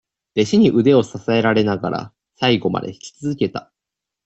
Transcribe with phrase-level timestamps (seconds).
[0.35, 3.71] 弟子に腕を支えられながら、最後まで引き続けた。